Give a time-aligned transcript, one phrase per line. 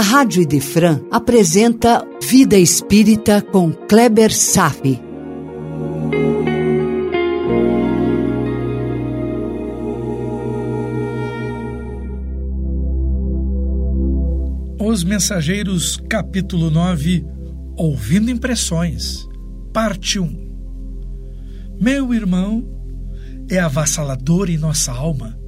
[0.00, 4.98] a Rádio Idefran apresenta Vida Espírita com Kleber Safi.
[14.78, 17.22] Os Mensageiros, capítulo 9
[17.76, 19.28] Ouvindo Impressões,
[19.70, 22.66] parte 1 Meu irmão,
[23.50, 25.38] é avassalador em nossa alma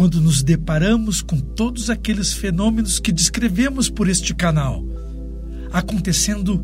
[0.00, 4.82] quando nos deparamos com todos aqueles fenômenos que descrevemos por este canal,
[5.70, 6.56] acontecendo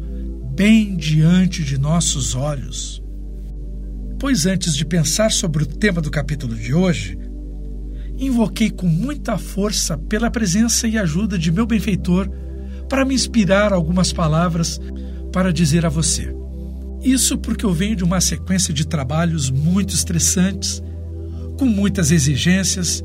[0.54, 3.02] bem diante de nossos olhos.
[4.18, 7.18] Pois antes de pensar sobre o tema do capítulo de hoje,
[8.16, 12.30] invoquei com muita força pela presença e ajuda de meu benfeitor
[12.88, 14.80] para me inspirar algumas palavras
[15.30, 16.34] para dizer a você.
[17.02, 20.82] Isso porque eu venho de uma sequência de trabalhos muito estressantes,
[21.58, 23.04] com muitas exigências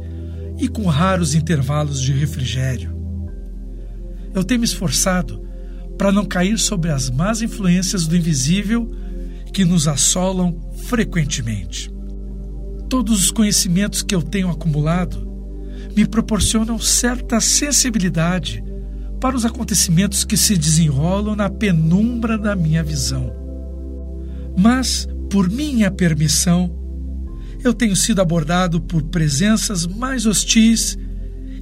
[0.61, 2.95] e com raros intervalos de refrigério.
[4.31, 5.41] Eu tenho me esforçado
[5.97, 8.89] para não cair sobre as más influências do invisível
[9.51, 11.91] que nos assolam frequentemente.
[12.87, 15.27] Todos os conhecimentos que eu tenho acumulado
[15.95, 18.63] me proporcionam certa sensibilidade
[19.19, 23.33] para os acontecimentos que se desenrolam na penumbra da minha visão.
[24.55, 26.80] Mas, por minha permissão,
[27.63, 30.97] eu tenho sido abordado por presenças mais hostis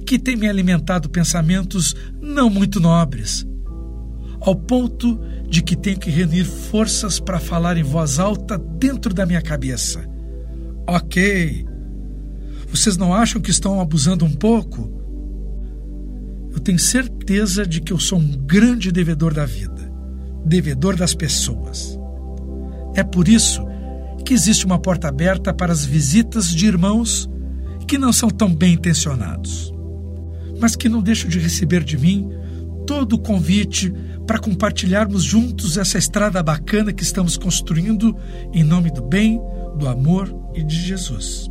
[0.06, 3.46] que têm me alimentado pensamentos não muito nobres,
[4.40, 9.26] ao ponto de que tenho que reunir forças para falar em voz alta dentro da
[9.26, 10.04] minha cabeça.
[10.86, 11.66] Ok.
[12.68, 15.00] Vocês não acham que estão abusando um pouco?
[16.52, 19.92] Eu tenho certeza de que eu sou um grande devedor da vida,
[20.44, 21.98] devedor das pessoas.
[22.94, 23.69] É por isso
[24.30, 27.28] que existe uma porta aberta para as visitas de irmãos
[27.88, 29.74] que não são tão bem intencionados,
[30.60, 32.30] mas que não deixam de receber de mim
[32.86, 33.92] todo o convite
[34.28, 38.16] para compartilharmos juntos essa estrada bacana que estamos construindo
[38.54, 39.40] em nome do bem,
[39.76, 41.50] do amor e de Jesus.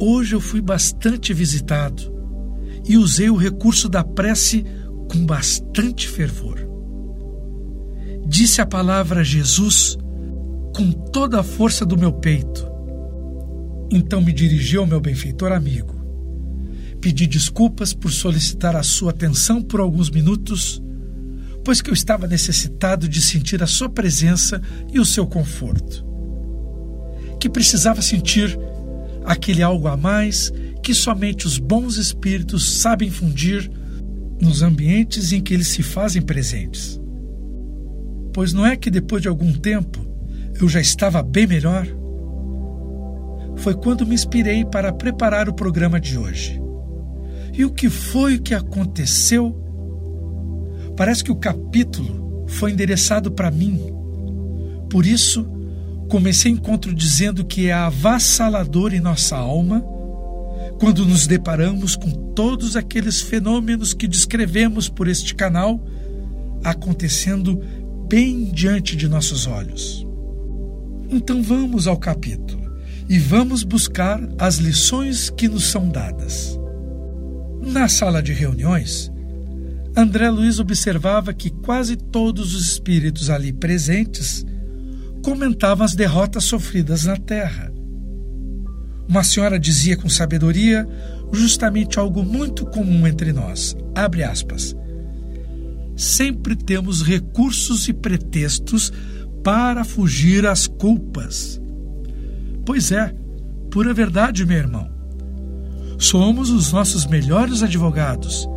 [0.00, 2.12] Hoje eu fui bastante visitado
[2.84, 4.64] e usei o recurso da prece
[5.08, 6.58] com bastante fervor.
[8.26, 9.96] Disse a palavra Jesus
[10.74, 12.66] com toda a força do meu peito.
[13.90, 15.94] Então me dirigi ao meu benfeitor amigo.
[17.00, 20.82] Pedi desculpas por solicitar a sua atenção por alguns minutos,
[21.64, 24.60] pois que eu estava necessitado de sentir a sua presença
[24.92, 26.04] e o seu conforto.
[27.40, 28.58] Que precisava sentir
[29.24, 33.70] aquele algo a mais que somente os bons espíritos sabem fundir
[34.40, 37.00] nos ambientes em que eles se fazem presentes.
[38.32, 40.09] Pois não é que depois de algum tempo
[40.64, 41.86] eu já estava bem melhor?
[43.56, 46.60] Foi quando me inspirei para preparar o programa de hoje.
[47.52, 49.54] E o que foi que aconteceu?
[50.96, 53.80] Parece que o capítulo foi endereçado para mim.
[54.88, 55.46] Por isso,
[56.08, 59.84] comecei encontro dizendo que é avassalador em nossa alma
[60.78, 65.84] quando nos deparamos com todos aqueles fenômenos que descrevemos por este canal
[66.64, 67.60] acontecendo
[68.08, 70.09] bem diante de nossos olhos.
[71.10, 72.70] Então vamos ao capítulo
[73.08, 76.58] e vamos buscar as lições que nos são dadas.
[77.60, 79.10] Na sala de reuniões,
[79.96, 84.46] André Luiz observava que quase todos os espíritos ali presentes
[85.22, 87.72] comentavam as derrotas sofridas na terra.
[89.08, 90.86] Uma senhora dizia com sabedoria
[91.32, 93.76] justamente algo muito comum entre nós.
[93.94, 94.76] Abre aspas.
[95.96, 98.92] Sempre temos recursos e pretextos
[99.42, 101.60] para fugir às culpas.
[102.64, 103.14] Pois é,
[103.70, 104.88] pura verdade, meu irmão.
[105.98, 108.48] Somos os nossos melhores advogados.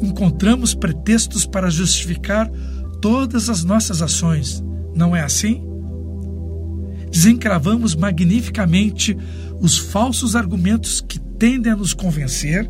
[0.00, 2.50] Encontramos pretextos para justificar
[3.00, 4.62] todas as nossas ações,
[4.94, 5.62] não é assim?
[7.10, 9.16] Desencravamos magnificamente
[9.60, 12.68] os falsos argumentos que tendem a nos convencer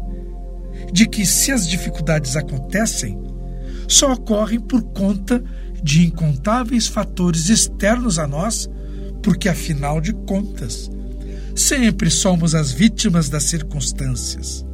[0.93, 3.19] de que, se as dificuldades acontecem,
[3.89, 5.43] só ocorrem por conta
[5.83, 8.69] de incontáveis fatores externos a nós,
[9.23, 10.91] porque afinal de contas,
[11.55, 14.65] sempre somos as vítimas das circunstâncias.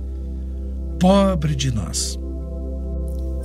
[0.98, 2.18] Pobre de nós.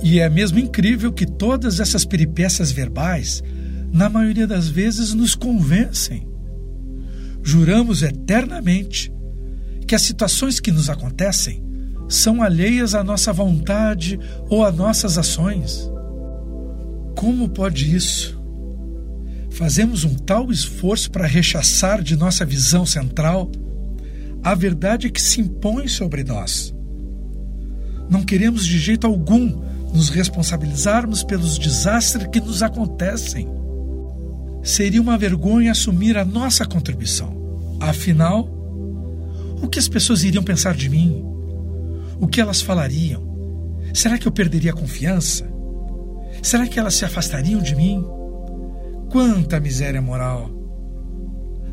[0.02, 3.42] E é mesmo incrível que todas essas peripécias verbais,
[3.92, 6.26] na maioria das vezes, nos convencem.
[7.42, 9.12] Juramos eternamente
[9.86, 11.62] que as situações que nos acontecem
[12.08, 14.18] são alheias à nossa vontade
[14.48, 15.89] ou a nossas ações.
[17.20, 18.40] Como pode isso?
[19.50, 23.52] Fazemos um tal esforço para rechaçar de nossa visão central
[24.42, 26.74] a verdade que se impõe sobre nós.
[28.08, 29.62] Não queremos de jeito algum
[29.92, 33.46] nos responsabilizarmos pelos desastres que nos acontecem.
[34.62, 37.76] Seria uma vergonha assumir a nossa contribuição.
[37.80, 38.48] Afinal,
[39.62, 41.22] o que as pessoas iriam pensar de mim?
[42.18, 43.22] O que elas falariam?
[43.92, 45.59] Será que eu perderia a confiança?
[46.42, 48.04] Será que elas se afastariam de mim?
[49.10, 50.50] Quanta miséria moral!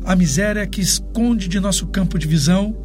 [0.04, 2.76] A miséria que esconde de nosso campo de visão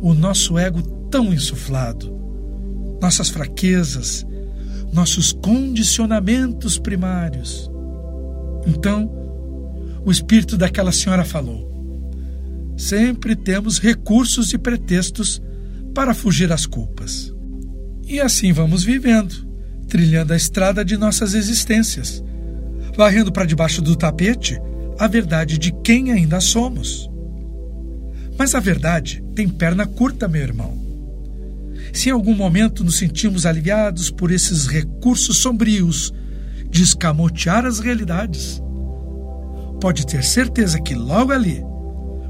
[0.00, 2.14] o nosso ego tão insuflado,
[3.00, 4.26] nossas fraquezas,
[4.92, 7.70] nossos condicionamentos primários.
[8.66, 9.10] Então,
[10.04, 11.66] o espírito daquela senhora falou:
[12.76, 15.40] Sempre temos recursos e pretextos
[15.94, 17.32] para fugir às culpas.
[18.06, 19.45] E assim vamos vivendo,
[19.88, 22.22] trilhando a estrada de nossas existências,
[22.96, 24.60] varrendo para debaixo do tapete
[24.98, 27.10] a verdade de quem ainda somos.
[28.38, 30.76] Mas a verdade tem perna curta, meu irmão.
[31.92, 36.12] Se em algum momento nos sentimos aliviados por esses recursos sombrios
[36.68, 38.60] de escamotear as realidades,
[39.80, 41.62] pode ter certeza que logo ali,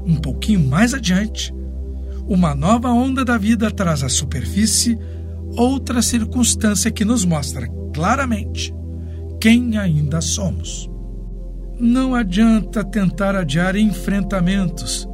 [0.05, 1.53] um pouquinho mais adiante,
[2.27, 4.97] uma nova onda da vida traz à superfície
[5.57, 8.73] outra circunstância que nos mostra claramente
[9.41, 10.89] quem ainda somos.
[11.79, 15.07] Não adianta tentar adiar enfrentamentos,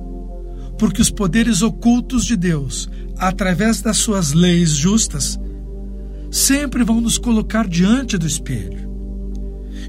[0.78, 5.40] porque os poderes ocultos de Deus, através das suas leis justas,
[6.30, 8.92] sempre vão nos colocar diante do espelho.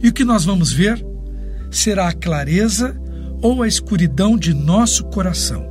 [0.03, 1.05] E o que nós vamos ver
[1.71, 3.01] será a clareza
[3.41, 5.67] ou a escuridão de nosso coração.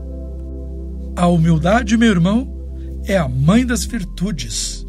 [1.15, 2.52] A humildade, meu irmão,
[3.05, 4.85] é a mãe das virtudes.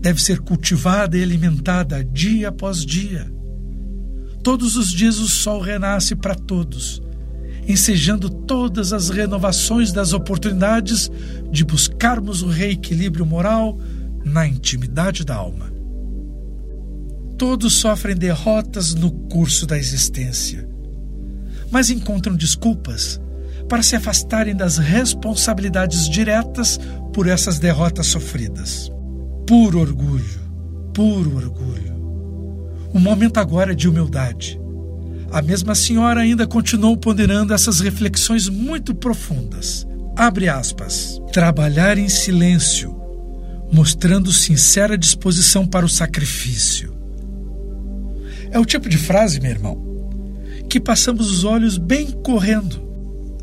[0.00, 3.32] Deve ser cultivada e alimentada dia após dia.
[4.42, 7.02] Todos os dias o sol renasce para todos,
[7.66, 11.10] ensejando todas as renovações das oportunidades
[11.50, 13.78] de buscarmos o reequilíbrio moral
[14.24, 15.72] na intimidade da alma.
[17.38, 20.68] Todos sofrem derrotas no curso da existência,
[21.70, 23.20] mas encontram desculpas
[23.68, 26.78] para se afastarem das responsabilidades diretas
[27.14, 28.92] por essas derrotas sofridas.
[29.46, 30.40] Puro orgulho,
[30.92, 31.94] puro orgulho.
[32.92, 34.60] O momento agora é de humildade.
[35.30, 39.86] A mesma senhora ainda continuou ponderando essas reflexões muito profundas.
[40.16, 41.20] Abre aspas.
[41.32, 42.94] Trabalhar em silêncio,
[43.72, 46.92] mostrando sincera disposição para o sacrifício.
[48.50, 49.80] É o tipo de frase, meu irmão,
[50.68, 52.84] que passamos os olhos bem correndo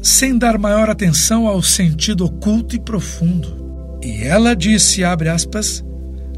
[0.02, 3.61] sem dar maior atenção ao sentido oculto e profundo.
[4.04, 5.84] E ela disse, abre aspas,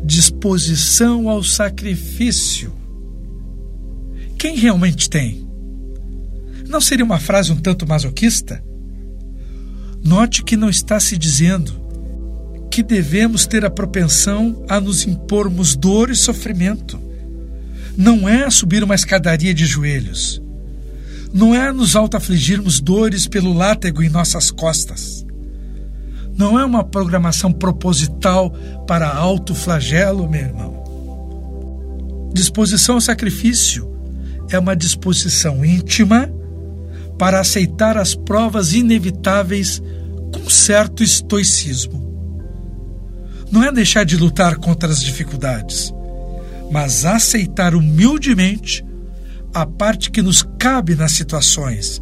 [0.04, 2.74] disposição ao sacrifício.
[4.38, 5.48] Quem realmente tem?
[6.68, 8.64] Não seria uma frase um tanto masoquista?
[10.04, 11.82] Note que não está se dizendo
[12.70, 17.00] que devemos ter a propensão a nos impormos dor e sofrimento.
[17.96, 20.44] Não é subir uma escadaria de joelhos
[21.34, 25.23] não é nos autoafligirmos dores pelo látego em nossas costas.
[26.36, 28.52] Não é uma programação proposital
[28.88, 30.84] para alto flagelo, meu irmão.
[32.34, 33.92] Disposição ao sacrifício
[34.50, 36.30] é uma disposição íntima
[37.18, 39.82] para aceitar as provas inevitáveis
[40.34, 42.02] com certo estoicismo.
[43.52, 45.94] Não é deixar de lutar contra as dificuldades,
[46.72, 48.84] mas aceitar humildemente
[49.54, 52.02] a parte que nos cabe nas situações,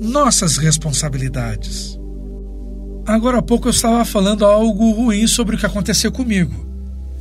[0.00, 1.99] nossas responsabilidades.
[3.10, 6.64] Agora há pouco eu estava falando algo ruim sobre o que aconteceu comigo.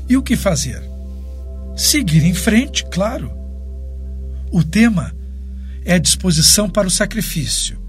[0.08, 0.84] E o que fazer?
[1.76, 3.32] Seguir em frente, claro.
[4.52, 5.12] O tema
[5.84, 7.82] é a disposição para o sacrifício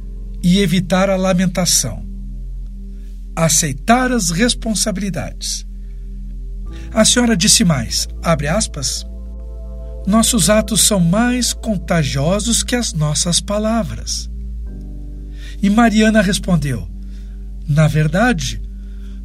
[0.43, 2.03] e evitar a lamentação.
[3.37, 5.67] Aceitar as responsabilidades.
[6.95, 9.05] A senhora disse mais, abre aspas,
[10.07, 14.31] nossos atos são mais contagiosos que as nossas palavras.
[15.63, 16.90] E Mariana respondeu:
[17.69, 18.61] Na verdade,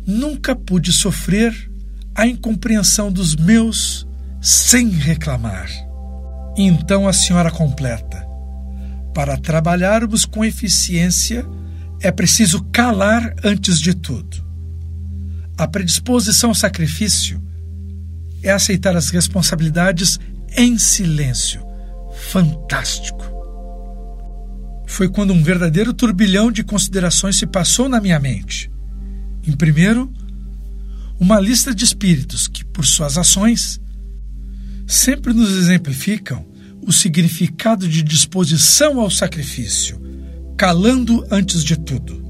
[0.05, 1.71] nunca pude sofrer
[2.13, 4.07] a incompreensão dos meus
[4.41, 5.69] sem reclamar.
[6.57, 8.25] Então a senhora completa:
[9.13, 11.45] Para trabalharmos com eficiência,
[12.01, 14.45] é preciso calar antes de tudo.
[15.57, 17.41] A predisposição ao sacrifício
[18.43, 20.19] é aceitar as responsabilidades
[20.55, 21.65] em silêncio.
[22.31, 23.34] Fantástico.
[24.87, 28.71] Foi quando um verdadeiro turbilhão de considerações se passou na minha mente.
[29.45, 30.11] Em primeiro,
[31.19, 33.79] uma lista de espíritos que, por suas ações,
[34.87, 36.45] sempre nos exemplificam
[36.81, 39.99] o significado de disposição ao sacrifício,
[40.57, 42.23] calando antes de tudo.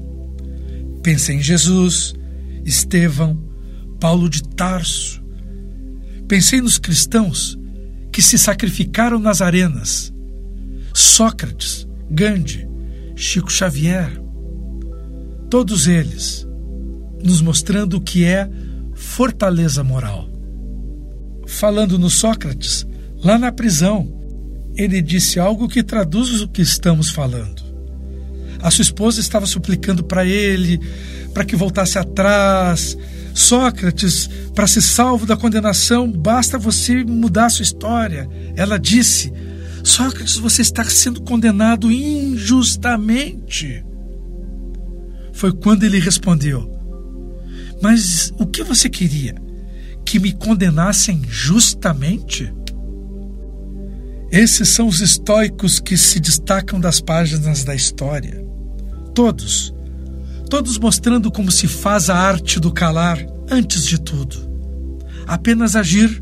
[1.02, 2.14] Pensei em Jesus,
[2.64, 3.38] Estevão,
[4.00, 5.22] Paulo de Tarso.
[6.26, 7.58] Pensei nos cristãos
[8.10, 10.12] que se sacrificaram nas arenas.
[10.94, 12.68] Sócrates, Gandhi,
[13.14, 14.20] Chico Xavier.
[15.50, 16.46] Todos eles
[17.22, 18.48] nos mostrando o que é
[18.94, 20.28] fortaleza moral.
[21.46, 22.86] Falando no Sócrates,
[23.22, 24.12] lá na prisão,
[24.76, 27.62] ele disse algo que traduz o que estamos falando.
[28.60, 30.80] A sua esposa estava suplicando para ele
[31.32, 32.96] para que voltasse atrás.
[33.34, 38.26] Sócrates, para ser salvo da condenação, basta você mudar a sua história.
[38.56, 39.30] Ela disse:
[39.86, 43.84] Sócrates, você está sendo condenado injustamente.
[45.32, 46.68] Foi quando ele respondeu:
[47.80, 49.36] Mas o que você queria?
[50.04, 52.52] Que me condenassem justamente?
[54.28, 58.44] Esses são os estoicos que se destacam das páginas da história.
[59.14, 59.72] Todos,
[60.50, 64.36] todos mostrando como se faz a arte do calar antes de tudo.
[65.28, 66.20] Apenas agir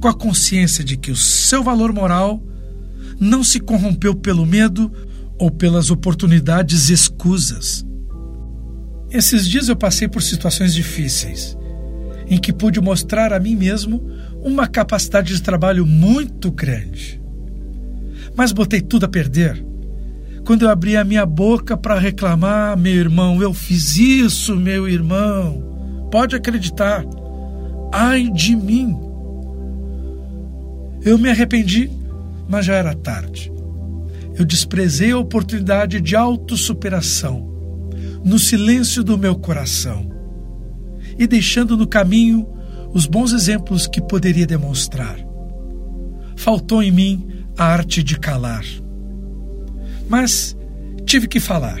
[0.00, 2.42] com a consciência de que o seu valor moral
[3.18, 4.90] não se corrompeu pelo medo
[5.38, 7.84] ou pelas oportunidades escusas.
[9.10, 11.56] Esses dias eu passei por situações difíceis,
[12.28, 14.04] em que pude mostrar a mim mesmo
[14.42, 17.24] uma capacidade de trabalho muito grande
[18.36, 19.64] mas botei tudo a perder.
[20.44, 26.08] Quando eu abri a minha boca para reclamar, meu irmão, eu fiz isso, meu irmão.
[26.10, 27.04] Pode acreditar.
[27.92, 28.96] Ai de mim.
[31.02, 31.90] Eu me arrependi,
[32.48, 33.52] mas já era tarde.
[34.36, 37.52] Eu desprezei a oportunidade de autossuperação
[38.24, 40.10] no silêncio do meu coração
[41.18, 42.48] e deixando no caminho
[42.92, 45.16] os bons exemplos que poderia demonstrar.
[46.36, 48.64] Faltou em mim a arte de calar.
[50.08, 50.56] Mas
[51.04, 51.80] tive que falar.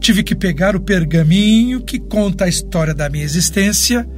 [0.00, 4.08] Tive que pegar o pergaminho que conta a história da minha existência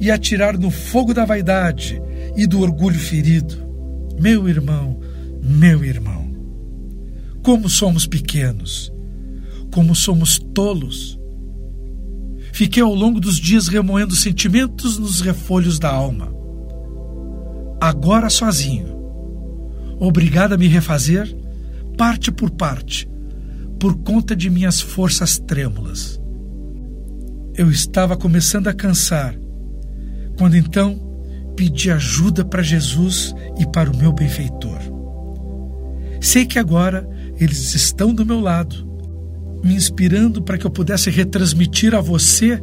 [0.00, 2.00] e atirar no fogo da vaidade
[2.36, 3.67] e do orgulho ferido.
[4.20, 4.98] Meu irmão,
[5.42, 6.28] meu irmão,
[7.42, 8.92] como somos pequenos,
[9.72, 11.18] como somos tolos.
[12.52, 16.32] Fiquei ao longo dos dias remoendo sentimentos nos refolhos da alma.
[17.80, 18.88] Agora sozinho,
[20.00, 21.32] obrigado a me refazer,
[21.96, 23.08] parte por parte,
[23.78, 26.20] por conta de minhas forças trêmulas.
[27.54, 29.36] Eu estava começando a cansar,
[30.36, 31.07] quando então
[31.58, 34.78] pedi ajuda para Jesus e para o meu benfeitor.
[36.20, 38.88] Sei que agora eles estão do meu lado,
[39.64, 42.62] me inspirando para que eu pudesse retransmitir a você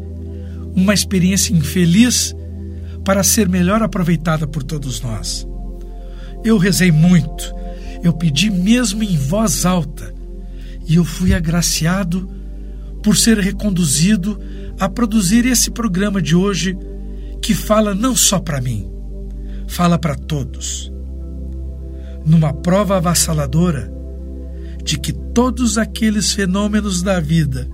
[0.73, 2.33] uma experiência infeliz
[3.03, 5.45] para ser melhor aproveitada por todos nós.
[6.41, 7.53] Eu rezei muito,
[8.01, 10.15] eu pedi mesmo em voz alta,
[10.87, 12.29] e eu fui agraciado
[13.03, 14.39] por ser reconduzido
[14.79, 16.77] a produzir esse programa de hoje
[17.45, 18.89] que fala não só para mim,
[19.67, 20.91] fala para todos.
[22.25, 23.93] Numa prova avassaladora
[24.83, 27.69] de que todos aqueles fenômenos da vida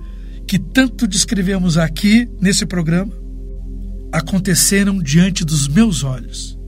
[0.46, 3.14] que tanto descrevemos aqui nesse programa
[4.12, 6.58] aconteceram diante dos meus olhos.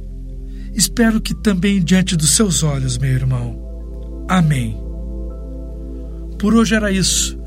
[0.73, 4.25] Espero que também diante dos seus olhos, meu irmão.
[4.30, 4.80] Amém.
[6.38, 7.38] Por hoje era isso.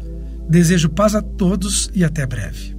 [0.47, 2.76] Desejo paz a todos e até breve.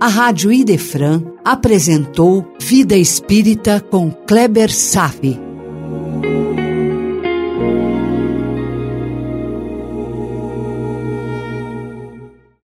[0.00, 5.47] A Rádio Idefran apresentou Vida Espírita com Kleber Safi.